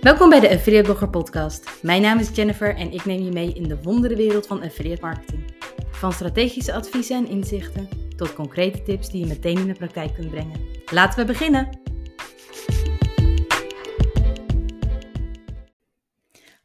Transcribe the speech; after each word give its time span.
Welkom 0.00 0.28
bij 0.28 0.40
de 0.40 0.50
Affiliate 0.50 0.84
Blogger 0.84 1.10
Podcast. 1.10 1.82
Mijn 1.82 2.02
naam 2.02 2.18
is 2.18 2.34
Jennifer 2.34 2.76
en 2.76 2.92
ik 2.92 3.04
neem 3.04 3.22
je 3.22 3.30
mee 3.30 3.52
in 3.52 3.62
de 3.62 3.82
wonderenwereld 3.82 4.46
van 4.46 4.62
affiliate 4.62 5.00
marketing. 5.00 5.54
Van 5.90 6.12
strategische 6.12 6.72
adviezen 6.72 7.16
en 7.16 7.28
inzichten 7.28 7.88
tot 8.16 8.34
concrete 8.34 8.82
tips 8.82 9.10
die 9.10 9.20
je 9.20 9.26
meteen 9.26 9.58
in 9.58 9.66
de 9.66 9.74
praktijk 9.74 10.14
kunt 10.14 10.30
brengen. 10.30 10.60
Laten 10.92 11.18
we 11.18 11.24
beginnen! 11.24 11.80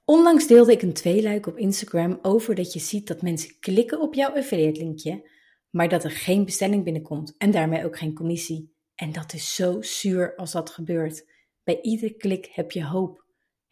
Onlangs 0.05 0.47
deelde 0.47 0.71
ik 0.71 0.81
een 0.81 0.93
tweeluik 0.93 1.47
op 1.47 1.57
Instagram 1.57 2.19
over 2.21 2.55
dat 2.55 2.73
je 2.73 2.79
ziet 2.79 3.07
dat 3.07 3.21
mensen 3.21 3.59
klikken 3.59 4.01
op 4.01 4.13
jouw 4.13 4.35
affiliate 4.35 4.79
linkje, 4.79 5.29
maar 5.69 5.89
dat 5.89 6.03
er 6.03 6.11
geen 6.11 6.45
bestelling 6.45 6.83
binnenkomt 6.83 7.35
en 7.37 7.51
daarmee 7.51 7.85
ook 7.85 7.97
geen 7.97 8.13
commissie. 8.13 8.73
En 8.95 9.11
dat 9.11 9.33
is 9.33 9.55
zo 9.55 9.81
zuur 9.81 10.35
als 10.35 10.51
dat 10.51 10.69
gebeurt. 10.69 11.33
Bij 11.63 11.81
iedere 11.81 12.13
klik 12.13 12.49
heb 12.51 12.71
je 12.71 12.85
hoop 12.85 13.24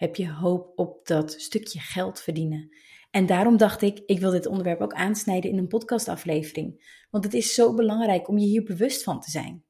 heb 0.03 0.15
je 0.15 0.31
hoop 0.31 0.71
op 0.75 1.07
dat 1.07 1.31
stukje 1.31 1.79
geld 1.79 2.21
verdienen. 2.21 2.75
En 3.11 3.25
daarom 3.25 3.57
dacht 3.57 3.81
ik, 3.81 4.01
ik 4.05 4.19
wil 4.19 4.31
dit 4.31 4.45
onderwerp 4.45 4.81
ook 4.81 4.93
aansnijden 4.93 5.51
in 5.51 5.57
een 5.57 5.67
podcastaflevering. 5.67 7.01
Want 7.09 7.23
het 7.23 7.33
is 7.33 7.53
zo 7.53 7.73
belangrijk 7.73 8.27
om 8.27 8.37
je 8.37 8.45
hier 8.45 8.63
bewust 8.63 9.03
van 9.03 9.21
te 9.21 9.31
zijn. 9.31 9.63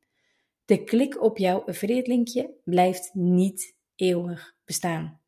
De 0.66 0.84
klik 0.84 1.22
op 1.24 1.38
jouw 1.38 1.66
affiliate 1.66 2.10
linkje 2.10 2.54
blijft 2.64 3.14
niet 3.14 3.76
eeuwig 3.96 4.56
bestaan. 4.66 5.20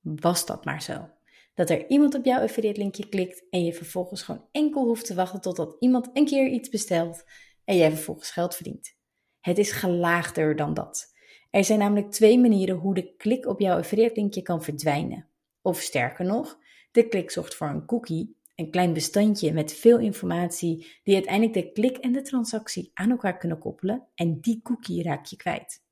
Was 0.00 0.46
dat 0.46 0.64
maar 0.64 0.82
zo. 0.82 1.08
Dat 1.54 1.70
er 1.70 1.88
iemand 1.88 2.14
op 2.14 2.24
jouw 2.24 2.40
affiliate 2.40 2.80
linkje 2.80 3.08
klikt 3.08 3.44
en 3.50 3.64
je 3.64 3.74
vervolgens 3.74 4.22
gewoon 4.22 4.44
enkel 4.52 4.84
hoeft 4.84 5.06
te 5.06 5.14
wachten 5.14 5.40
totdat 5.40 5.76
iemand 5.78 6.10
een 6.12 6.24
keer 6.24 6.48
iets 6.48 6.68
bestelt 6.68 7.24
en 7.64 7.76
jij 7.76 7.90
vervolgens 7.90 8.30
geld 8.30 8.54
verdient. 8.54 8.96
Het 9.40 9.58
is 9.58 9.72
gelaagder 9.72 10.56
dan 10.56 10.74
dat. 10.74 11.09
Er 11.50 11.64
zijn 11.64 11.78
namelijk 11.78 12.10
twee 12.10 12.38
manieren 12.38 12.76
hoe 12.76 12.94
de 12.94 13.14
klik 13.16 13.46
op 13.46 13.60
jouw 13.60 13.78
affiliate 13.78 14.20
linkje 14.20 14.42
kan 14.42 14.62
verdwijnen. 14.62 15.26
Of 15.62 15.80
sterker 15.80 16.24
nog, 16.24 16.58
de 16.92 17.08
klik 17.08 17.30
zorgt 17.30 17.54
voor 17.54 17.68
een 17.68 17.86
cookie, 17.86 18.36
een 18.54 18.70
klein 18.70 18.92
bestandje 18.92 19.52
met 19.52 19.74
veel 19.74 19.98
informatie 19.98 21.00
die 21.02 21.14
uiteindelijk 21.14 21.54
de 21.54 21.72
klik 21.72 21.96
en 21.96 22.12
de 22.12 22.22
transactie 22.22 22.90
aan 22.94 23.10
elkaar 23.10 23.38
kunnen 23.38 23.58
koppelen 23.58 24.06
en 24.14 24.40
die 24.40 24.60
cookie 24.62 25.02
raak 25.02 25.24
je 25.24 25.36
kwijt. 25.36 25.82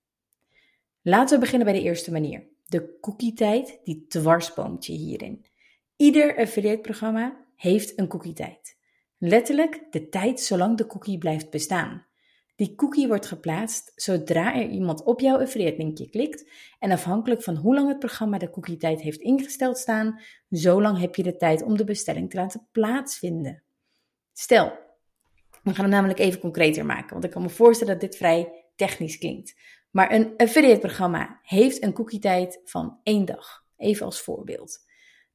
Laten 1.02 1.34
we 1.34 1.40
beginnen 1.40 1.66
bij 1.66 1.80
de 1.80 1.86
eerste 1.86 2.12
manier. 2.12 2.46
De 2.66 2.98
cookie-tijd 3.00 3.80
die 3.84 4.06
dwarsboomt 4.08 4.86
je 4.86 4.92
hierin. 4.92 5.46
Ieder 5.96 6.36
affiliate 6.36 6.80
programma 6.80 7.44
heeft 7.56 7.98
een 7.98 8.08
cookie-tijd. 8.08 8.76
Letterlijk 9.18 9.86
de 9.90 10.08
tijd 10.08 10.40
zolang 10.40 10.76
de 10.76 10.86
cookie 10.86 11.18
blijft 11.18 11.50
bestaan. 11.50 12.06
Die 12.58 12.74
cookie 12.74 13.08
wordt 13.08 13.26
geplaatst 13.26 13.92
zodra 13.94 14.54
er 14.54 14.68
iemand 14.68 15.02
op 15.02 15.20
jouw 15.20 15.38
affiliate 15.38 15.76
linkje 15.76 16.08
klikt 16.10 16.50
en 16.78 16.90
afhankelijk 16.90 17.42
van 17.42 17.56
hoe 17.56 17.74
lang 17.74 17.88
het 17.88 17.98
programma 17.98 18.38
de 18.38 18.50
cookie 18.50 18.76
tijd 18.76 19.00
heeft 19.00 19.20
ingesteld 19.20 19.78
staan, 19.78 20.20
zo 20.50 20.82
lang 20.82 20.98
heb 20.98 21.14
je 21.14 21.22
de 21.22 21.36
tijd 21.36 21.62
om 21.62 21.76
de 21.76 21.84
bestelling 21.84 22.30
te 22.30 22.36
laten 22.36 22.68
plaatsvinden. 22.72 23.62
Stel, 24.32 24.72
we 25.62 25.74
gaan 25.74 25.84
hem 25.84 25.88
namelijk 25.88 26.18
even 26.18 26.40
concreter 26.40 26.86
maken, 26.86 27.10
want 27.10 27.24
ik 27.24 27.30
kan 27.30 27.42
me 27.42 27.48
voorstellen 27.48 27.92
dat 27.92 28.02
dit 28.02 28.16
vrij 28.16 28.64
technisch 28.76 29.18
klinkt. 29.18 29.54
Maar 29.90 30.12
een 30.12 30.32
affiliate 30.36 30.80
programma 30.80 31.40
heeft 31.42 31.82
een 31.82 31.92
cookie 31.92 32.20
tijd 32.20 32.60
van 32.64 33.00
één 33.02 33.24
dag, 33.24 33.64
even 33.76 34.06
als 34.06 34.20
voorbeeld. 34.20 34.78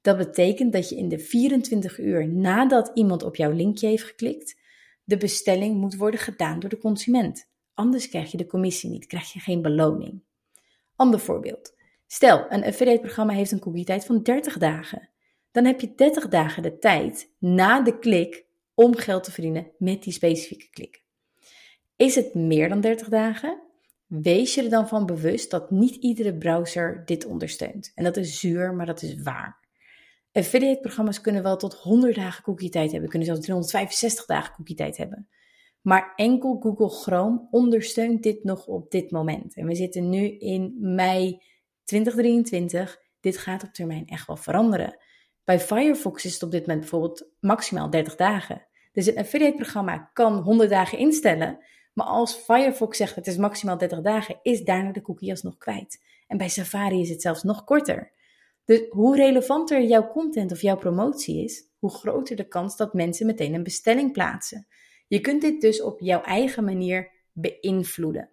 Dat 0.02 0.18
betekent 0.18 0.74
dat 0.74 0.90
je 0.90 0.96
in 0.96 1.10
de 1.10 1.20
24 1.20 2.00
uur 2.00 2.28
nadat 2.28 2.92
iemand 2.94 3.24
op 3.24 3.36
jouw 3.36 3.52
linkje 3.52 3.88
heeft 3.88 4.04
geklikt, 4.04 4.62
de 5.04 5.18
bestelling 5.18 5.78
moet 5.78 5.96
worden 5.96 6.20
gedaan 6.20 6.60
door 6.60 6.70
de 6.70 6.78
consument. 6.78 7.52
Anders 7.74 8.10
krijg 8.10 8.32
je 8.32 8.38
de 8.38 8.46
commissie 8.46 8.90
niet, 8.90 9.06
krijg 9.06 9.34
je 9.34 9.40
geen 9.40 9.62
beloning. 9.62 10.24
Ander 10.96 11.20
voorbeeld. 11.20 11.76
Stel, 12.08 12.46
een 12.50 12.64
affiliate 12.64 13.02
programma 13.02 13.34
heeft 13.34 13.52
een 13.52 13.60
cookie-tijd 13.60 14.06
van 14.06 14.24
30 14.24 14.58
dagen. 14.58 15.10
Dan 15.52 15.66
heb 15.66 15.80
je 15.80 15.96
30 15.96 16.28
dagen 16.28 16.64
de 16.64 16.78
tijd 16.78 17.34
na 17.40 17.82
de 17.82 18.00
klik 18.00 18.46
om 18.74 18.96
geld 18.96 19.24
te 19.24 19.32
verdienen 19.32 19.72
met 19.78 20.04
die 20.04 20.14
specifieke 20.14 20.70
klik. 20.70 21.04
Is 21.96 22.16
het 22.16 22.34
meer 22.34 22.70
dan 22.70 22.82
30 22.82 23.10
dagen? 23.10 23.62
Wees 24.08 24.56
je 24.56 24.64
er 24.64 24.70
dan 24.70 24.88
van 24.88 25.06
bewust 25.06 25.52
dat 25.52 25.72
niet 25.72 25.96
iedere 25.96 26.38
browser 26.38 27.04
dit 27.06 27.26
ondersteunt. 27.26 27.92
En 27.96 28.04
dat 28.04 28.18
is 28.18 28.40
zuur, 28.40 28.74
maar 28.74 28.86
dat 28.86 29.02
is 29.02 29.22
waar. 29.22 29.63
Affiliate-programma's 30.34 31.22
kunnen 31.22 31.44
wel 31.44 31.58
tot 31.58 31.74
100 31.74 32.16
dagen 32.16 32.44
cookie-tijd 32.44 32.92
hebben, 32.92 33.10
kunnen 33.10 33.28
zelfs 33.28 33.42
365 33.42 34.26
dagen 34.26 34.54
cookie-tijd 34.56 34.98
hebben. 34.98 35.28
Maar 35.82 36.14
enkel 36.16 36.60
Google 36.60 36.90
Chrome 36.90 37.48
ondersteunt 37.52 38.24
dit 38.24 38.44
nog 38.44 38.68
op 38.68 38.92
dit 38.92 39.12
moment. 39.12 39.56
En 39.56 39.68
we 39.68 39.76
zitten 39.76 40.10
nu 40.10 40.38
in 40.38 40.76
mei 40.80 41.42
2023. 41.84 43.02
Dit 43.20 43.38
gaat 43.38 43.64
op 43.64 43.74
termijn 43.74 44.08
echt 44.08 44.28
wel 44.28 44.38
veranderen. 44.38 44.98
Bij 45.44 45.60
Firefox 45.60 46.26
is 46.26 46.34
het 46.34 46.44
op 46.44 46.52
dit 46.52 46.62
moment 46.62 46.80
bijvoorbeeld 46.80 47.30
maximaal 47.40 47.90
30 47.90 48.16
dagen. 48.16 48.68
Dus 48.92 49.08
een 49.08 49.18
affiliate-programma 49.18 50.10
kan 50.14 50.34
100 50.34 50.70
dagen 50.70 50.98
instellen. 50.98 51.64
Maar 51.94 52.06
als 52.06 52.34
Firefox 52.34 52.98
zegt 52.98 53.16
het 53.16 53.28
is 53.28 53.38
maximaal 53.38 53.78
30 53.78 54.02
dagen, 54.02 54.40
is 54.42 54.64
daarna 54.64 54.92
de 54.92 55.02
cookie 55.02 55.30
alsnog 55.30 55.58
kwijt. 55.58 56.04
En 56.28 56.38
bij 56.38 56.50
Safari 56.50 57.02
is 57.02 57.10
het 57.10 57.22
zelfs 57.22 57.44
nog 57.44 57.64
korter. 57.64 58.12
Dus 58.66 58.82
hoe 58.90 59.16
relevanter 59.16 59.84
jouw 59.84 60.08
content 60.08 60.52
of 60.52 60.62
jouw 60.62 60.78
promotie 60.78 61.44
is, 61.44 61.70
hoe 61.80 61.92
groter 61.92 62.36
de 62.36 62.48
kans 62.48 62.78
dat 62.78 62.94
mensen 62.94 63.26
meteen 63.26 63.54
een 63.54 63.64
bestelling 63.64 64.12
plaatsen. 64.12 64.68
Je 65.08 65.20
kunt 65.20 65.42
dit 65.42 65.62
dus 65.62 65.82
op 65.82 66.00
jouw 66.00 66.22
eigen 66.22 66.64
manier 66.64 67.12
beïnvloeden. 67.32 68.30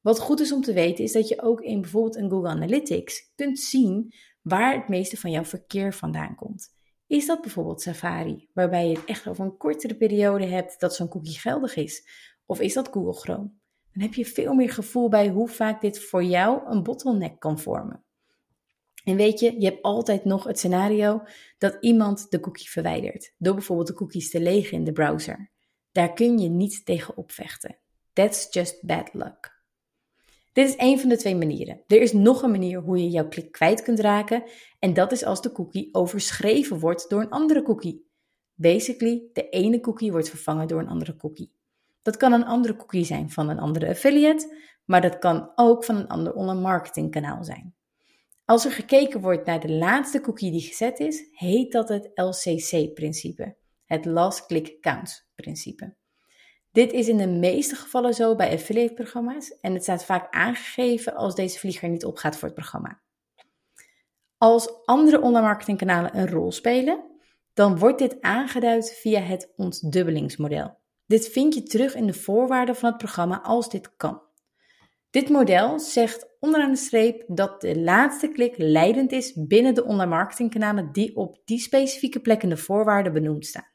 Wat 0.00 0.18
goed 0.18 0.40
is 0.40 0.52
om 0.52 0.60
te 0.60 0.72
weten 0.72 1.04
is 1.04 1.12
dat 1.12 1.28
je 1.28 1.42
ook 1.42 1.60
in 1.60 1.80
bijvoorbeeld 1.80 2.16
een 2.16 2.30
Google 2.30 2.48
Analytics 2.48 3.32
kunt 3.34 3.58
zien 3.58 4.12
waar 4.42 4.74
het 4.74 4.88
meeste 4.88 5.16
van 5.16 5.30
jouw 5.30 5.44
verkeer 5.44 5.94
vandaan 5.94 6.34
komt. 6.34 6.74
Is 7.06 7.26
dat 7.26 7.40
bijvoorbeeld 7.40 7.82
Safari, 7.82 8.48
waarbij 8.52 8.88
je 8.88 8.96
het 8.96 9.04
echt 9.04 9.28
over 9.28 9.44
een 9.44 9.56
kortere 9.56 9.96
periode 9.96 10.46
hebt 10.46 10.80
dat 10.80 10.94
zo'n 10.94 11.08
cookie 11.08 11.38
geldig 11.38 11.76
is? 11.76 12.08
Of 12.46 12.60
is 12.60 12.74
dat 12.74 12.88
Google 12.88 13.12
Chrome? 13.12 13.50
Dan 13.92 14.02
heb 14.02 14.14
je 14.14 14.26
veel 14.26 14.54
meer 14.54 14.70
gevoel 14.70 15.08
bij 15.08 15.28
hoe 15.28 15.48
vaak 15.48 15.80
dit 15.80 16.00
voor 16.00 16.24
jou 16.24 16.70
een 16.70 16.82
bottleneck 16.82 17.40
kan 17.40 17.58
vormen. 17.58 18.04
En 19.04 19.16
weet 19.16 19.40
je, 19.40 19.60
je 19.60 19.66
hebt 19.66 19.82
altijd 19.82 20.24
nog 20.24 20.44
het 20.44 20.58
scenario 20.58 21.22
dat 21.58 21.76
iemand 21.80 22.30
de 22.30 22.40
cookie 22.40 22.70
verwijdert, 22.70 23.34
door 23.38 23.54
bijvoorbeeld 23.54 23.88
de 23.88 23.94
cookies 23.94 24.30
te 24.30 24.40
legen 24.40 24.76
in 24.76 24.84
de 24.84 24.92
browser. 24.92 25.50
Daar 25.92 26.12
kun 26.12 26.38
je 26.38 26.48
niet 26.48 26.84
tegen 26.84 27.16
opvechten. 27.16 27.78
That's 28.12 28.46
just 28.50 28.82
bad 28.82 29.14
luck. 29.14 29.62
Dit 30.52 30.68
is 30.68 30.74
een 30.76 31.00
van 31.00 31.08
de 31.08 31.16
twee 31.16 31.36
manieren. 31.36 31.82
Er 31.86 32.00
is 32.00 32.12
nog 32.12 32.42
een 32.42 32.50
manier 32.50 32.80
hoe 32.80 32.98
je 32.98 33.08
jouw 33.08 33.28
klik 33.28 33.52
kwijt 33.52 33.82
kunt 33.82 34.00
raken, 34.00 34.42
en 34.78 34.94
dat 34.94 35.12
is 35.12 35.24
als 35.24 35.42
de 35.42 35.52
cookie 35.52 35.94
overschreven 35.94 36.78
wordt 36.78 37.10
door 37.10 37.20
een 37.20 37.30
andere 37.30 37.62
cookie. 37.62 38.06
Basically, 38.54 39.22
de 39.32 39.48
ene 39.48 39.80
cookie 39.80 40.12
wordt 40.12 40.28
vervangen 40.28 40.68
door 40.68 40.80
een 40.80 40.88
andere 40.88 41.16
cookie. 41.16 41.52
Dat 42.02 42.16
kan 42.16 42.32
een 42.32 42.44
andere 42.44 42.76
cookie 42.76 43.04
zijn 43.04 43.30
van 43.30 43.48
een 43.48 43.58
andere 43.58 43.88
affiliate, 43.88 44.56
maar 44.84 45.00
dat 45.00 45.18
kan 45.18 45.52
ook 45.54 45.84
van 45.84 45.96
een 45.96 46.08
ander 46.08 46.34
online 46.34 46.60
marketingkanaal 46.60 47.44
zijn. 47.44 47.74
Als 48.46 48.64
er 48.64 48.72
gekeken 48.72 49.20
wordt 49.20 49.46
naar 49.46 49.60
de 49.60 49.72
laatste 49.72 50.20
cookie 50.20 50.50
die 50.50 50.60
gezet 50.60 50.98
is, 50.98 51.28
heet 51.30 51.72
dat 51.72 51.88
het 51.88 52.10
LCC-principe, 52.14 53.56
het 53.84 54.04
Last 54.04 54.46
Click 54.46 54.80
Counts-principe. 54.80 55.94
Dit 56.70 56.92
is 56.92 57.08
in 57.08 57.16
de 57.16 57.26
meeste 57.26 57.74
gevallen 57.74 58.14
zo 58.14 58.34
bij 58.36 58.52
affiliate-programma's 58.52 59.58
en 59.60 59.72
het 59.72 59.82
staat 59.82 60.04
vaak 60.04 60.34
aangegeven 60.34 61.14
als 61.14 61.34
deze 61.34 61.58
vlieger 61.58 61.88
niet 61.88 62.04
opgaat 62.04 62.36
voor 62.36 62.48
het 62.48 62.56
programma. 62.56 63.00
Als 64.38 64.84
andere 64.84 65.20
online 65.20 65.46
marketingkanalen 65.46 66.18
een 66.18 66.30
rol 66.30 66.52
spelen, 66.52 67.04
dan 67.54 67.78
wordt 67.78 67.98
dit 67.98 68.20
aangeduid 68.20 68.92
via 68.92 69.20
het 69.20 69.52
ontdubbelingsmodel. 69.56 70.78
Dit 71.06 71.28
vind 71.28 71.54
je 71.54 71.62
terug 71.62 71.94
in 71.94 72.06
de 72.06 72.14
voorwaarden 72.14 72.76
van 72.76 72.88
het 72.88 72.98
programma 72.98 73.42
als 73.42 73.68
dit 73.68 73.96
kan. 73.96 74.22
Dit 75.14 75.28
model 75.28 75.78
zegt 75.78 76.26
onderaan 76.40 76.70
de 76.70 76.76
streep 76.76 77.24
dat 77.26 77.60
de 77.60 77.80
laatste 77.80 78.28
klik 78.28 78.54
leidend 78.56 79.12
is 79.12 79.32
binnen 79.46 79.74
de 79.74 79.84
online 79.84 80.10
marketingkanalen 80.10 80.92
die 80.92 81.16
op 81.16 81.42
die 81.44 81.58
specifieke 81.58 82.20
plek 82.20 82.42
in 82.42 82.48
de 82.48 82.56
voorwaarden 82.56 83.12
benoemd 83.12 83.46
staan. 83.46 83.70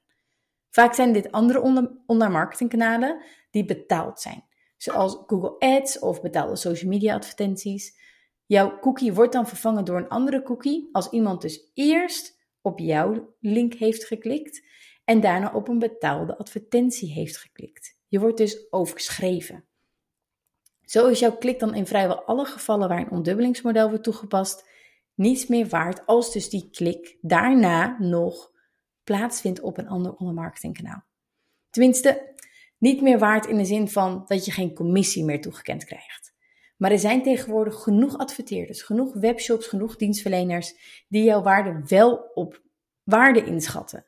Vaak 0.70 0.94
zijn 0.94 1.14
dit 1.14 1.32
andere 1.32 1.62
online 2.06 2.34
marketingkanalen 2.34 3.22
die 3.52 3.66
betaald 3.66 4.20
zijn, 4.20 4.44
zoals 4.78 5.24
Google 5.28 5.56
Ads 5.60 6.00
of 6.00 6.22
betaalde 6.22 6.56
social 6.56 6.90
media 6.90 7.16
advertenties. 7.16 8.00
Jouw 8.46 8.80
cookie 8.80 9.14
wordt 9.14 9.34
dan 9.34 9.48
vervangen 9.48 9.86
door 9.86 9.98
een 9.98 10.10
andere 10.10 10.44
cookie 10.44 10.90
als 10.92 11.10
iemand 11.10 11.42
dus 11.42 11.72
eerst 11.74 12.40
op 12.62 12.80
jouw 12.80 13.36
link 13.40 13.74
heeft 13.74 14.06
geklikt 14.06 14.66
en 15.06 15.22
daarna 15.22 15.52
op 15.54 15.68
een 15.68 15.80
betaalde 15.80 16.38
advertentie 16.38 17.12
heeft 17.12 17.38
geklikt. 17.38 18.00
Je 18.08 18.20
wordt 18.20 18.38
dus 18.38 18.72
overschreven. 18.72 19.69
Zo 20.90 21.08
is 21.08 21.20
jouw 21.20 21.38
klik 21.38 21.60
dan 21.60 21.76
in 21.76 21.88
vrijwel 21.88 22.24
alle 22.24 22.46
gevallen 22.46 22.90
waar 22.90 23.00
een 23.00 23.12
ontdubbelingsmodel 23.12 23.90
wordt 23.90 24.04
toegepast 24.04 24.70
niets 25.14 25.48
meer 25.48 25.68
waard 25.68 26.06
als 26.06 26.32
dus 26.34 26.50
die 26.50 26.70
klik 26.70 27.18
daarna 27.22 27.96
nog 28.00 28.52
plaatsvindt 29.04 29.60
op 29.60 29.78
een 29.78 29.88
ander 29.88 30.14
online 30.14 30.42
marketingkanaal. 30.42 31.04
Tenminste, 31.70 32.36
niet 32.78 33.02
meer 33.02 33.20
waard 33.20 33.46
in 33.46 33.58
de 33.58 33.66
zin 33.66 33.90
van 33.90 34.24
dat 34.28 34.46
je 34.46 34.52
geen 34.52 34.74
commissie 34.74 35.24
meer 35.24 35.42
toegekend 35.42 35.86
krijgt. 35.86 36.34
Maar 36.78 36.92
er 36.92 37.00
zijn 37.00 37.24
tegenwoordig 37.24 37.76
genoeg 37.76 38.18
adverteerders, 38.18 38.82
genoeg 38.82 39.14
webshops, 39.14 39.68
genoeg 39.68 39.96
dienstverleners 39.96 40.74
die 41.08 41.24
jouw 41.24 41.42
waarde 41.42 41.82
wel 41.88 42.32
op 42.34 42.62
waarde 43.04 43.44
inschatten. 43.44 44.06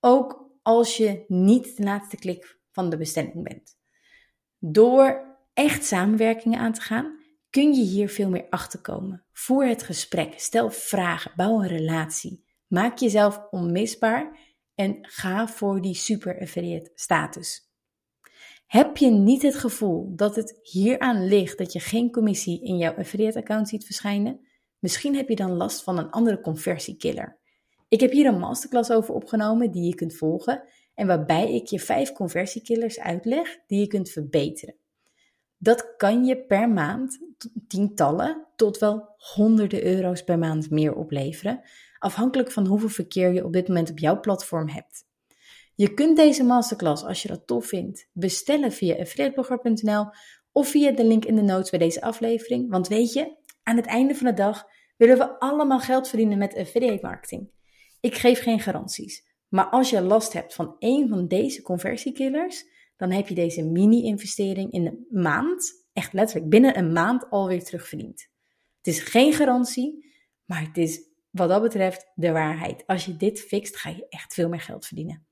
Ook 0.00 0.50
als 0.62 0.96
je 0.96 1.24
niet 1.28 1.76
de 1.76 1.82
laatste 1.82 2.16
klik 2.16 2.58
van 2.70 2.90
de 2.90 2.96
bestelling 2.96 3.42
bent. 3.42 3.78
Door 4.58 5.29
echt 5.54 5.84
samenwerkingen 5.84 6.58
aan 6.58 6.72
te 6.72 6.80
gaan, 6.80 7.18
kun 7.50 7.74
je 7.74 7.82
hier 7.82 8.08
veel 8.08 8.28
meer 8.28 8.46
achter 8.50 8.80
komen. 8.80 9.24
Voer 9.32 9.66
het 9.66 9.82
gesprek, 9.82 10.40
stel 10.40 10.70
vragen, 10.70 11.32
bouw 11.36 11.60
een 11.60 11.68
relatie. 11.68 12.44
Maak 12.66 12.98
jezelf 12.98 13.46
onmisbaar 13.50 14.38
en 14.74 14.98
ga 15.00 15.48
voor 15.48 15.80
die 15.80 15.94
super 15.94 16.40
affiliate 16.40 16.90
status. 16.94 17.68
Heb 18.66 18.96
je 18.96 19.10
niet 19.10 19.42
het 19.42 19.54
gevoel 19.54 20.16
dat 20.16 20.36
het 20.36 20.58
hieraan 20.62 21.26
ligt 21.26 21.58
dat 21.58 21.72
je 21.72 21.80
geen 21.80 22.10
commissie 22.10 22.64
in 22.64 22.76
jouw 22.76 22.94
affiliate 22.94 23.38
account 23.38 23.68
ziet 23.68 23.84
verschijnen? 23.84 24.40
Misschien 24.78 25.16
heb 25.16 25.28
je 25.28 25.36
dan 25.36 25.52
last 25.52 25.82
van 25.82 25.98
een 25.98 26.10
andere 26.10 26.40
conversiekiller. 26.40 27.38
Ik 27.88 28.00
heb 28.00 28.10
hier 28.10 28.26
een 28.26 28.38
masterclass 28.38 28.90
over 28.90 29.14
opgenomen 29.14 29.70
die 29.70 29.86
je 29.86 29.94
kunt 29.94 30.16
volgen 30.16 30.62
en 30.94 31.06
waarbij 31.06 31.54
ik 31.54 31.66
je 31.66 31.80
vijf 31.80 32.12
conversiekillers 32.12 33.00
uitleg 33.00 33.58
die 33.66 33.80
je 33.80 33.86
kunt 33.86 34.10
verbeteren. 34.10 34.74
Dat 35.62 35.96
kan 35.96 36.24
je 36.24 36.36
per 36.36 36.70
maand 36.70 37.18
tientallen 37.68 38.46
tot 38.56 38.78
wel 38.78 39.14
honderden 39.16 39.84
euro's 39.84 40.24
per 40.24 40.38
maand 40.38 40.70
meer 40.70 40.94
opleveren, 40.94 41.60
afhankelijk 41.98 42.52
van 42.52 42.66
hoeveel 42.66 42.88
verkeer 42.88 43.32
je 43.32 43.44
op 43.44 43.52
dit 43.52 43.68
moment 43.68 43.90
op 43.90 43.98
jouw 43.98 44.20
platform 44.20 44.68
hebt. 44.68 45.08
Je 45.74 45.94
kunt 45.94 46.16
deze 46.16 46.44
masterclass, 46.44 47.04
als 47.04 47.22
je 47.22 47.28
dat 47.28 47.46
tof 47.46 47.66
vindt, 47.66 48.08
bestellen 48.12 48.72
via 48.72 48.96
affiliateblogger.nl 48.96 50.06
of 50.52 50.68
via 50.68 50.90
de 50.90 51.04
link 51.04 51.24
in 51.24 51.36
de 51.36 51.42
notes 51.42 51.70
bij 51.70 51.78
deze 51.78 52.02
aflevering. 52.02 52.70
Want 52.70 52.88
weet 52.88 53.12
je, 53.12 53.36
aan 53.62 53.76
het 53.76 53.86
einde 53.86 54.14
van 54.14 54.26
de 54.26 54.34
dag 54.34 54.64
willen 54.96 55.18
we 55.18 55.38
allemaal 55.38 55.80
geld 55.80 56.08
verdienen 56.08 56.38
met 56.38 56.56
affiliate 56.56 57.06
marketing. 57.06 57.50
Ik 58.00 58.14
geef 58.14 58.42
geen 58.42 58.60
garanties, 58.60 59.26
maar 59.48 59.66
als 59.66 59.90
je 59.90 60.00
last 60.00 60.32
hebt 60.32 60.54
van 60.54 60.76
een 60.78 61.08
van 61.08 61.28
deze 61.28 61.62
conversiekillers, 61.62 62.64
dan 63.00 63.10
heb 63.10 63.28
je 63.28 63.34
deze 63.34 63.62
mini-investering 63.62 64.72
in 64.72 64.86
een 64.86 65.06
maand, 65.22 65.86
echt 65.92 66.12
letterlijk 66.12 66.50
binnen 66.50 66.78
een 66.78 66.92
maand, 66.92 67.30
alweer 67.30 67.64
terugverdiend. 67.64 68.28
Het 68.76 68.86
is 68.86 69.00
geen 69.00 69.32
garantie, 69.32 70.12
maar 70.44 70.60
het 70.60 70.76
is 70.76 71.00
wat 71.30 71.48
dat 71.48 71.62
betreft 71.62 72.10
de 72.14 72.32
waarheid. 72.32 72.86
Als 72.86 73.04
je 73.04 73.16
dit 73.16 73.40
fixt, 73.40 73.76
ga 73.76 73.90
je 73.90 74.06
echt 74.08 74.34
veel 74.34 74.48
meer 74.48 74.60
geld 74.60 74.86
verdienen. 74.86 75.26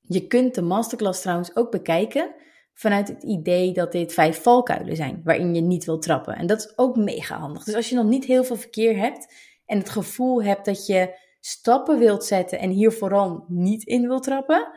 Je 0.00 0.26
kunt 0.26 0.54
de 0.54 0.62
masterclass 0.62 1.20
trouwens 1.20 1.56
ook 1.56 1.70
bekijken 1.70 2.34
vanuit 2.72 3.08
het 3.08 3.22
idee 3.22 3.72
dat 3.72 3.92
dit 3.92 4.12
vijf 4.12 4.42
valkuilen 4.42 4.96
zijn 4.96 5.20
waarin 5.24 5.54
je 5.54 5.60
niet 5.60 5.84
wil 5.84 5.98
trappen. 5.98 6.36
En 6.36 6.46
dat 6.46 6.58
is 6.58 6.78
ook 6.78 6.96
mega 6.96 7.38
handig. 7.38 7.64
Dus 7.64 7.74
als 7.74 7.88
je 7.88 7.94
nog 7.94 8.06
niet 8.06 8.24
heel 8.24 8.44
veel 8.44 8.56
verkeer 8.56 8.96
hebt 8.96 9.34
en 9.66 9.78
het 9.78 9.90
gevoel 9.90 10.42
hebt 10.42 10.64
dat 10.64 10.86
je 10.86 11.18
stappen 11.40 11.98
wilt 11.98 12.24
zetten 12.24 12.58
en 12.58 12.70
hier 12.70 12.92
vooral 12.92 13.44
niet 13.48 13.84
in 13.84 14.08
wilt 14.08 14.22
trappen, 14.22 14.72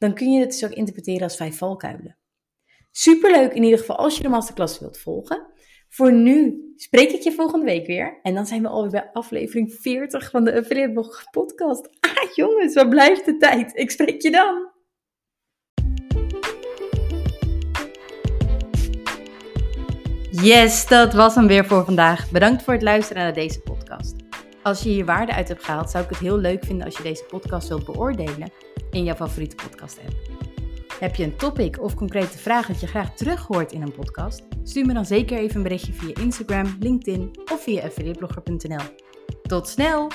dan 0.00 0.14
kun 0.14 0.32
je 0.32 0.40
het 0.40 0.50
dus 0.50 0.64
ook 0.64 0.70
interpreteren 0.70 1.22
als 1.22 1.36
vijf 1.36 1.56
valkuilen. 1.56 2.16
Superleuk 2.90 3.52
in 3.52 3.62
ieder 3.62 3.78
geval 3.78 3.96
als 3.96 4.16
je 4.16 4.22
de 4.22 4.28
masterclass 4.28 4.78
wilt 4.78 4.98
volgen. 4.98 5.46
Voor 5.88 6.12
nu 6.12 6.72
spreek 6.76 7.10
ik 7.10 7.22
je 7.22 7.32
volgende 7.32 7.64
week 7.64 7.86
weer. 7.86 8.18
En 8.22 8.34
dan 8.34 8.46
zijn 8.46 8.62
we 8.62 8.68
alweer 8.68 8.90
bij 8.90 9.10
aflevering 9.12 9.74
40 9.74 10.30
van 10.30 10.44
de 10.44 10.58
Affiliate 10.58 10.92
Blog 10.92 11.24
podcast. 11.30 11.88
Ah 12.00 12.34
jongens, 12.34 12.74
wat 12.74 12.88
blijft 12.88 13.24
de 13.24 13.36
tijd? 13.36 13.76
Ik 13.76 13.90
spreek 13.90 14.22
je 14.22 14.30
dan. 14.30 14.68
Yes, 20.30 20.86
dat 20.86 21.12
was 21.12 21.34
hem 21.34 21.46
weer 21.46 21.64
voor 21.64 21.84
vandaag. 21.84 22.30
Bedankt 22.30 22.62
voor 22.62 22.72
het 22.72 22.82
luisteren 22.82 23.22
naar 23.22 23.34
deze. 23.34 23.60
Als 24.62 24.82
je 24.82 24.88
hier 24.88 25.04
waarde 25.04 25.34
uit 25.34 25.48
hebt 25.48 25.64
gehaald, 25.64 25.90
zou 25.90 26.04
ik 26.04 26.10
het 26.10 26.18
heel 26.18 26.38
leuk 26.38 26.64
vinden 26.64 26.86
als 26.86 26.96
je 26.96 27.02
deze 27.02 27.24
podcast 27.24 27.68
wilt 27.68 27.84
beoordelen 27.84 28.52
in 28.90 29.04
jouw 29.04 29.14
favoriete 29.14 29.56
podcast 29.56 29.98
app. 29.98 30.16
Heb 30.98 31.14
je 31.14 31.24
een 31.24 31.36
topic 31.36 31.82
of 31.82 31.94
concrete 31.94 32.38
vraag 32.38 32.66
dat 32.66 32.80
je 32.80 32.86
graag 32.86 33.14
terug 33.14 33.46
hoort 33.46 33.72
in 33.72 33.82
een 33.82 33.92
podcast? 33.92 34.42
Stuur 34.62 34.86
me 34.86 34.92
dan 34.92 35.06
zeker 35.06 35.38
even 35.38 35.56
een 35.56 35.62
berichtje 35.62 35.92
via 35.92 36.14
Instagram, 36.20 36.76
LinkedIn 36.80 37.30
of 37.52 37.62
via 37.62 37.82
affiliateblogger.nl. 37.82 38.84
Tot 39.42 39.68
snel! 39.68 40.10